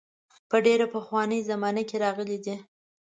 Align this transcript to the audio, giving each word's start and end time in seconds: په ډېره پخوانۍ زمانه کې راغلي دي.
په 0.49 0.57
ډېره 0.65 0.85
پخوانۍ 0.93 1.39
زمانه 1.49 1.81
کې 1.89 1.97
راغلي 2.05 2.37
دي. 2.45 2.55